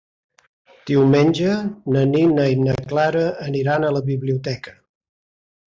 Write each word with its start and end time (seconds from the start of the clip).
Diumenge 0.89 1.57
na 1.97 2.03
Nina 2.15 2.47
i 2.55 2.57
na 2.63 2.77
Clara 2.93 3.23
aniran 3.51 3.89
a 3.89 3.95
la 3.99 4.05
biblioteca. 4.11 4.77